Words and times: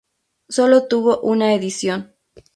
Sólo 0.49 0.87
tuvo 0.87 1.19
una 1.19 1.53
edición. 1.53 2.15